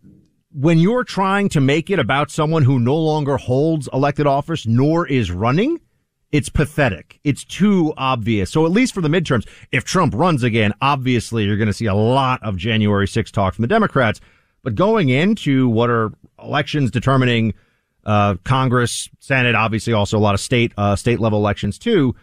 [0.51, 5.07] when you're trying to make it about someone who no longer holds elected office nor
[5.07, 5.79] is running,
[6.31, 7.19] it's pathetic.
[7.23, 8.51] It's too obvious.
[8.51, 11.85] So at least for the midterms, if Trump runs again, obviously you're going to see
[11.85, 14.19] a lot of January 6 talk from the Democrats.
[14.63, 17.53] But going into what are elections determining
[18.05, 22.15] uh, Congress, Senate, obviously also a lot of state uh, state level elections too.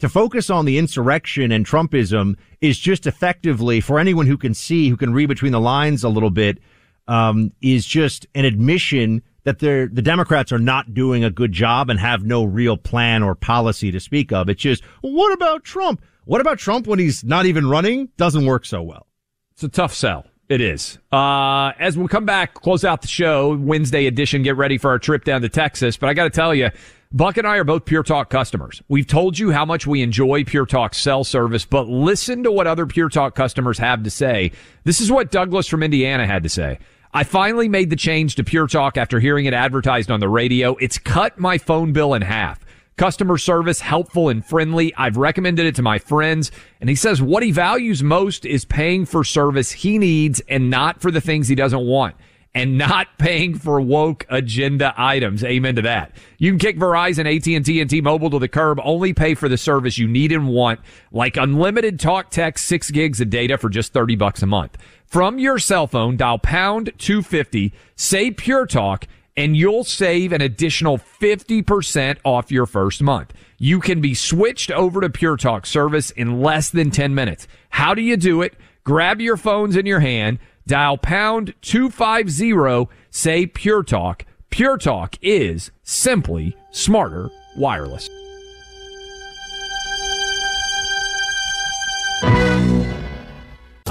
[0.00, 4.88] To focus on the insurrection and Trumpism is just effectively for anyone who can see,
[4.88, 6.58] who can read between the lines a little bit,
[7.06, 11.90] um, is just an admission that they're, the Democrats are not doing a good job
[11.90, 14.48] and have no real plan or policy to speak of.
[14.48, 16.02] It's just, what about Trump?
[16.24, 18.08] What about Trump when he's not even running?
[18.16, 19.06] Doesn't work so well.
[19.52, 20.26] It's a tough sell.
[20.50, 20.98] It is.
[21.12, 24.98] Uh, as we come back, close out the show, Wednesday edition, get ready for our
[24.98, 25.96] trip down to Texas.
[25.96, 26.70] But I got to tell you,
[27.12, 28.82] Buck and I are both Pure Talk customers.
[28.88, 32.66] We've told you how much we enjoy Pure Talk's cell service, but listen to what
[32.66, 34.50] other Pure Talk customers have to say.
[34.82, 36.80] This is what Douglas from Indiana had to say.
[37.14, 40.74] I finally made the change to Pure Talk after hearing it advertised on the radio.
[40.80, 42.58] It's cut my phone bill in half.
[43.00, 44.94] Customer service helpful and friendly.
[44.94, 46.52] I've recommended it to my friends.
[46.82, 51.00] And he says what he values most is paying for service he needs and not
[51.00, 52.14] for the things he doesn't want
[52.54, 55.42] and not paying for woke agenda items.
[55.42, 56.12] Amen to that.
[56.36, 58.78] You can kick Verizon, AT&T, and T-Mobile to the curb.
[58.84, 63.18] Only pay for the service you need and want, like unlimited talk, text, six gigs
[63.22, 64.76] of data for just 30 bucks a month.
[65.06, 69.06] From your cell phone, dial pound 250, say Pure Talk,
[69.40, 73.32] and you'll save an additional 50% off your first month.
[73.56, 77.48] You can be switched over to Pure Talk service in less than 10 minutes.
[77.70, 78.54] How do you do it?
[78.84, 84.26] Grab your phones in your hand, dial pound 250, say Pure Talk.
[84.50, 88.10] Pure Talk is simply smarter wireless.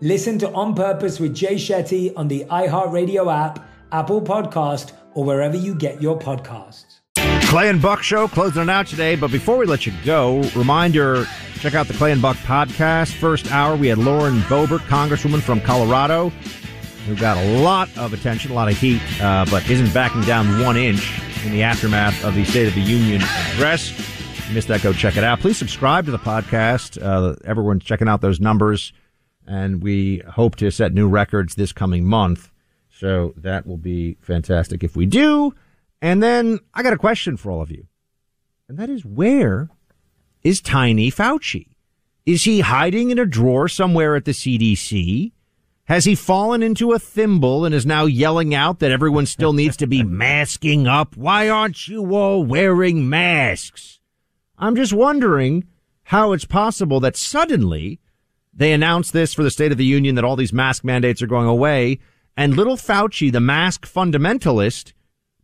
[0.00, 5.56] Listen to On Purpose with Jay Shetty on the iHeartRadio app, Apple Podcast, or wherever
[5.56, 7.00] you get your podcasts.
[7.48, 9.16] Clay and Buck Show closing it out today.
[9.16, 11.26] But before we let you go, reminder
[11.58, 13.12] check out the Clay and Buck podcast.
[13.14, 16.28] First hour, we had Lauren Boebert, Congresswoman from Colorado,
[17.06, 20.62] who got a lot of attention, a lot of heat, uh, but isn't backing down
[20.64, 23.90] one inch in the aftermath of the State of the Union address.
[23.98, 25.40] If you missed that, go check it out.
[25.40, 27.02] Please subscribe to the podcast.
[27.02, 28.92] Uh, everyone's checking out those numbers,
[29.48, 32.50] and we hope to set new records this coming month.
[32.90, 35.54] So that will be fantastic if we do.
[36.02, 37.86] And then I got a question for all of you.
[38.68, 39.70] And that is where
[40.42, 41.68] is Tiny Fauci?
[42.26, 45.32] Is he hiding in a drawer somewhere at the CDC?
[45.84, 49.78] Has he fallen into a thimble and is now yelling out that everyone still needs
[49.78, 51.16] to be masking up?
[51.16, 53.98] Why aren't you all wearing masks?
[54.58, 55.66] I'm just wondering
[56.02, 58.00] how it's possible that suddenly
[58.58, 61.26] they announced this for the State of the Union that all these mask mandates are
[61.26, 62.00] going away
[62.36, 64.92] and little Fauci, the mask fundamentalist,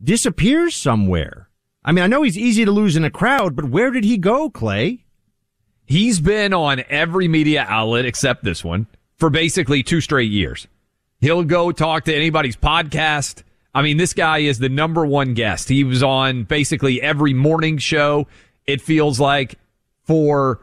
[0.01, 1.49] disappears somewhere.
[1.83, 4.17] I mean, I know he's easy to lose in a crowd, but where did he
[4.17, 5.03] go, Clay?
[5.85, 8.87] He's been on every media outlet except this one
[9.17, 10.67] for basically two straight years.
[11.19, 13.43] He'll go talk to anybody's podcast.
[13.73, 15.67] I mean, this guy is the number one guest.
[15.67, 18.27] He was on basically every morning show.
[18.65, 19.55] It feels like
[20.03, 20.61] for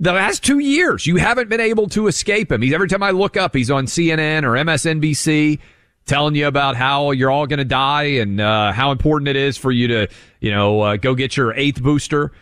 [0.00, 2.62] the last two years, you haven't been able to escape him.
[2.62, 5.58] He's every time I look up, he's on CNN or MSNBC
[6.06, 9.56] telling you about how you're all going to die and uh, how important it is
[9.56, 10.08] for you to,
[10.40, 12.32] you know, uh, go get your eighth booster.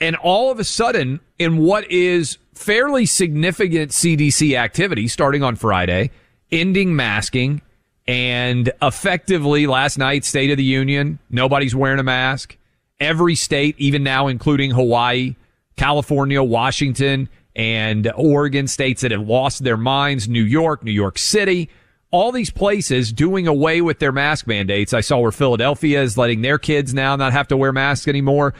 [0.00, 6.10] And all of a sudden, in what is fairly significant CDC activity starting on Friday,
[6.52, 7.62] ending masking
[8.06, 12.56] and effectively last night, State of the Union, nobody's wearing a mask.
[13.00, 15.36] Every state, even now, including Hawaii,
[15.76, 21.70] California, Washington, and Oregon, states that have lost their minds, New York, New York City,
[22.10, 24.94] all these places doing away with their mask mandates.
[24.94, 28.54] I saw where Philadelphia is letting their kids now not have to wear masks anymore.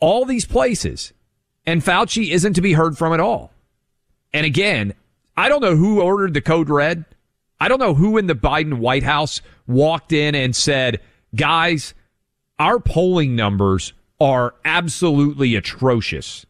[0.00, 1.12] All these places.
[1.66, 3.52] And Fauci isn't to be heard from at all.
[4.32, 4.94] And again,
[5.36, 7.04] I don't know who ordered the code red.
[7.58, 11.00] I don't know who in the Biden White House walked in and said,
[11.34, 11.94] guys,
[12.58, 16.46] our polling numbers are absolutely atrocious.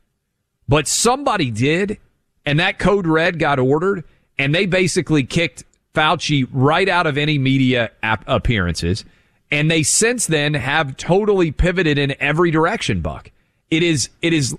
[0.68, 1.98] But somebody did,
[2.44, 4.04] and that code red got ordered,
[4.38, 5.64] and they basically kicked
[5.94, 9.04] Fauci right out of any media ap- appearances.
[9.50, 13.30] And they since then have totally pivoted in every direction, Buck.
[13.70, 14.56] It is, it is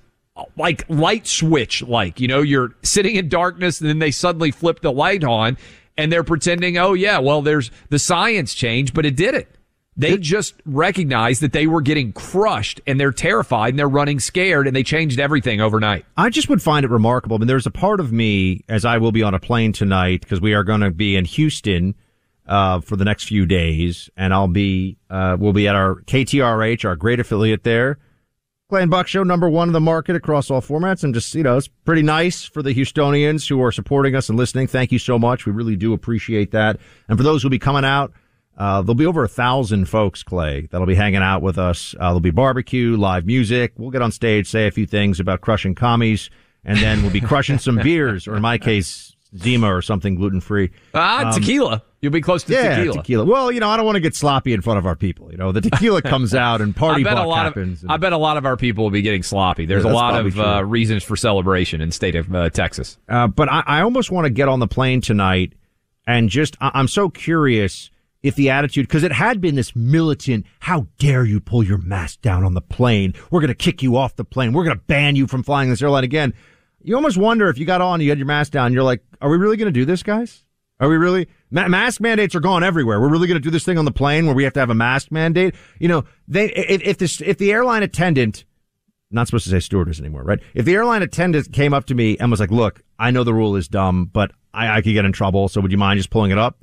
[0.55, 4.81] like light switch, like, you know, you're sitting in darkness and then they suddenly flip
[4.81, 5.57] the light on
[5.97, 9.47] and they're pretending, oh yeah, well, there's the science change, but it didn't.
[9.97, 14.67] They just recognized that they were getting crushed and they're terrified and they're running scared
[14.67, 16.05] and they changed everything overnight.
[16.15, 17.35] I just would find it remarkable.
[17.35, 20.21] I mean, there's a part of me, as I will be on a plane tonight,
[20.21, 21.95] because we are going to be in Houston
[22.47, 26.85] uh, for the next few days, and I'll be, uh, we'll be at our KTRH,
[26.85, 27.97] our great affiliate there.
[28.69, 31.57] Glenn Buck Show, number one in the market across all formats, and just, you know,
[31.57, 34.67] it's pretty nice for the Houstonians who are supporting us and listening.
[34.67, 35.45] Thank you so much.
[35.45, 36.77] We really do appreciate that.
[37.07, 38.11] And for those who'll be coming out,
[38.57, 41.93] uh, there'll be over a thousand folks, Clay, that'll be hanging out with us.
[41.95, 43.73] Uh, there'll be barbecue, live music.
[43.77, 46.29] We'll get on stage, say a few things about crushing commies,
[46.65, 50.41] and then we'll be crushing some beers, or in my case, Zima or something gluten
[50.41, 50.71] free.
[50.93, 51.83] Ah, tequila.
[51.99, 53.25] You'll be close to yeah, tequila.
[53.25, 55.31] Well, you know, I don't want to get sloppy in front of our people.
[55.31, 57.83] You know, the tequila comes out and party buck happens.
[57.83, 59.65] Of, I bet a lot of our people will be getting sloppy.
[59.65, 62.99] There's Yeah, a lot of uh, reasons for celebration in the state of uh, Texas.
[63.09, 65.53] Uh, but I, I almost want to get on the plane tonight
[66.05, 67.89] and just, I, I'm so curious.
[68.27, 72.21] If the attitude, because it had been this militant, how dare you pull your mask
[72.21, 73.13] down on the plane?
[73.31, 74.53] We're going to kick you off the plane.
[74.53, 76.33] We're going to ban you from flying this airline again.
[76.83, 79.29] You almost wonder if you got on, you had your mask down, you're like, are
[79.29, 80.43] we really going to do this, guys?
[80.79, 81.27] Are we really?
[81.49, 83.01] Ma- mask mandates are gone everywhere.
[83.01, 84.69] We're really going to do this thing on the plane where we have to have
[84.69, 85.55] a mask mandate.
[85.79, 88.45] You know, they if, if this if the airline attendant,
[89.09, 90.39] not supposed to say stewardess anymore, right?
[90.53, 93.33] If the airline attendant came up to me and was like, "Look, I know the
[93.33, 95.47] rule is dumb, but I, I could get in trouble.
[95.47, 96.59] So would you mind just pulling it up?"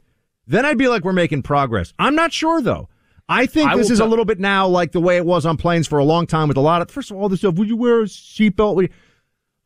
[0.47, 2.89] Then I'd be like, "We're making progress." I'm not sure though.
[3.29, 5.47] I think I this is a t- little bit now like the way it was
[5.47, 7.55] on planes for a long time with a lot of first of all this stuff.
[7.55, 8.91] Would you wear a seatbelt?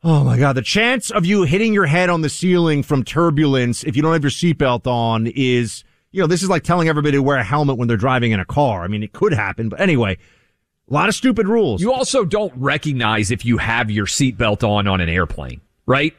[0.03, 0.53] Oh my God.
[0.53, 4.13] The chance of you hitting your head on the ceiling from turbulence if you don't
[4.13, 7.43] have your seatbelt on is, you know, this is like telling everybody to wear a
[7.43, 8.83] helmet when they're driving in a car.
[8.83, 10.17] I mean, it could happen, but anyway,
[10.89, 11.81] a lot of stupid rules.
[11.81, 16.15] You also don't recognize if you have your seatbelt on on an airplane, right?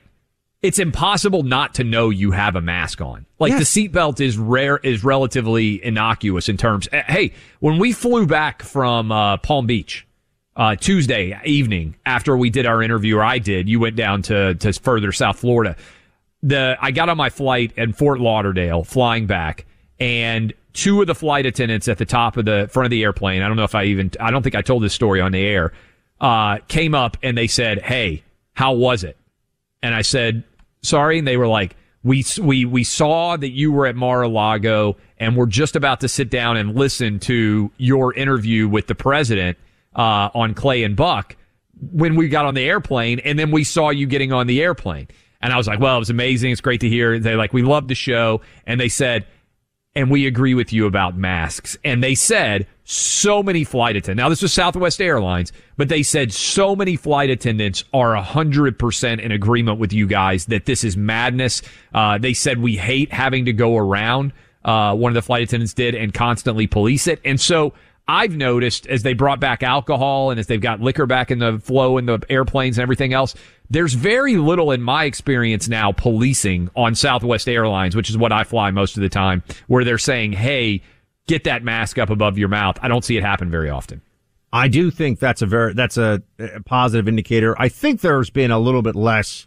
[0.62, 3.24] It's impossible not to know you have a mask on.
[3.38, 3.72] Like Yes.
[3.72, 6.86] the seatbelt is rare, is relatively innocuous in terms.
[6.92, 10.06] eh, Hey, when we flew back from uh, Palm Beach
[10.56, 14.54] uh, Tuesday evening after we did our interview, or I did, you went down to
[14.56, 15.76] to further South Florida.
[16.42, 19.64] The I got on my flight in Fort Lauderdale, flying back,
[19.98, 23.40] and two of the flight attendants at the top of the front of the airplane.
[23.40, 24.10] I don't know if I even.
[24.20, 25.72] I don't think I told this story on the air.
[26.20, 29.16] Uh, came up and they said, "Hey, how was it?"
[29.82, 30.44] And I said,
[30.82, 35.36] "Sorry." And they were like, "We we we saw that you were at Mar-a-Lago, and
[35.36, 39.58] we're just about to sit down and listen to your interview with the president
[39.94, 41.36] uh, on Clay and Buck
[41.92, 45.08] when we got on the airplane, and then we saw you getting on the airplane."
[45.42, 46.52] And I was like, "Well, it was amazing.
[46.52, 49.26] It's great to hear." They like, "We love the show," and they said
[49.94, 51.76] and we agree with you about masks.
[51.84, 54.22] And they said so many flight attendants.
[54.22, 59.20] Now this was Southwest Airlines, but they said so many flight attendants are hundred percent
[59.20, 61.62] in agreement with you guys that this is madness.
[61.92, 64.32] Uh, they said we hate having to go around.
[64.64, 67.18] Uh, one of the flight attendants did and constantly police it.
[67.24, 67.72] And so
[68.10, 71.60] I've noticed as they brought back alcohol and as they've got liquor back in the
[71.60, 73.36] flow in the airplanes and everything else,
[73.70, 78.42] there's very little in my experience now policing on Southwest Airlines, which is what I
[78.42, 80.82] fly most of the time, where they're saying, Hey,
[81.28, 82.78] get that mask up above your mouth.
[82.82, 84.02] I don't see it happen very often.
[84.52, 87.54] I do think that's a very that's a, a positive indicator.
[87.60, 89.46] I think there's been a little bit less.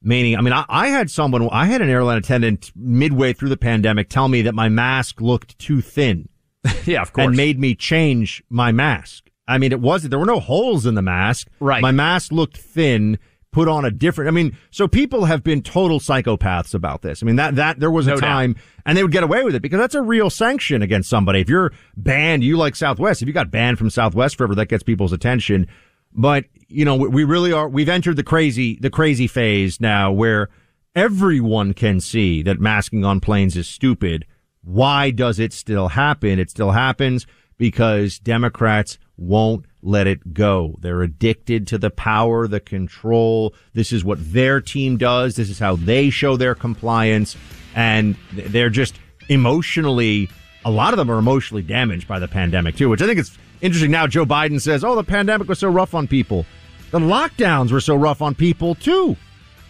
[0.00, 3.56] Meaning, I mean, I, I had someone, I had an airline attendant midway through the
[3.56, 6.28] pandemic tell me that my mask looked too thin.
[6.86, 7.28] yeah, of course.
[7.28, 9.30] And made me change my mask.
[9.48, 11.48] I mean, it wasn't, there were no holes in the mask.
[11.60, 11.80] Right.
[11.80, 13.18] My mask looked thin,
[13.52, 17.22] put on a different, I mean, so people have been total psychopaths about this.
[17.22, 18.26] I mean, that, that, there was a No doubt.
[18.26, 21.40] time and they would get away with it because that's a real sanction against somebody.
[21.40, 24.82] If you're banned, you like Southwest, if you got banned from Southwest forever, that gets
[24.82, 25.68] people's attention.
[26.12, 30.48] But, you know, we really are, we've entered the crazy, the crazy phase now where
[30.94, 34.26] everyone can see that masking on planes is stupid.
[34.66, 36.40] Why does it still happen?
[36.40, 37.24] It still happens
[37.56, 40.74] because Democrats won't let it go.
[40.80, 43.54] They're addicted to the power, the control.
[43.74, 45.36] This is what their team does.
[45.36, 47.36] This is how they show their compliance.
[47.76, 48.98] And they're just
[49.28, 50.28] emotionally,
[50.64, 53.38] a lot of them are emotionally damaged by the pandemic too, which I think is
[53.60, 53.92] interesting.
[53.92, 56.44] Now Joe Biden says, oh, the pandemic was so rough on people.
[56.90, 59.16] The lockdowns were so rough on people too.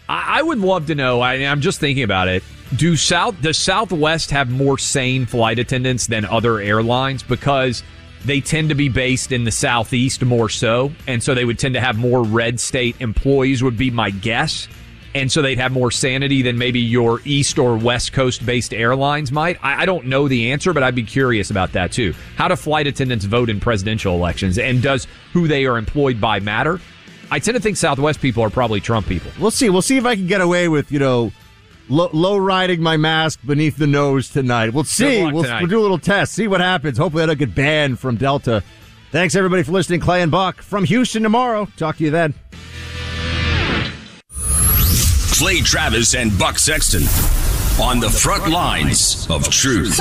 [0.09, 1.21] I, would love to know.
[1.21, 2.43] I, I'm just thinking about it.
[2.75, 7.85] Do South does Southwest have more sane flight attendants than other airlines because
[8.25, 11.75] they tend to be based in the southeast more so, and so they would tend
[11.75, 13.63] to have more red state employees.
[13.63, 14.67] Would be my guess,
[15.15, 19.31] and so they'd have more sanity than maybe your east or west coast based airlines
[19.31, 19.65] might.
[19.65, 22.15] I, I don't know the answer, but I'd be curious about that too.
[22.35, 26.41] How do flight attendants vote in presidential elections, and does who they are employed by
[26.41, 26.81] matter?
[27.31, 29.31] I tend to think Southwest people are probably Trump people.
[29.39, 29.71] We'll see.
[29.71, 31.33] We'll see if I can get away with, you know,
[31.89, 34.73] low, low riding my mask beneath the nose tonight.
[34.73, 35.25] We'll see.
[35.25, 35.61] We'll, tonight.
[35.61, 36.99] we'll do a little test, see what happens.
[36.99, 38.63] Hopefully, I don't get banned from Delta.
[39.13, 40.01] Thanks, everybody, for listening.
[40.01, 41.69] Clay and Buck from Houston tomorrow.
[41.77, 42.35] Talk to you then.
[45.39, 47.03] Clay Travis and Buck Sexton
[47.81, 50.01] on the front lines of truth.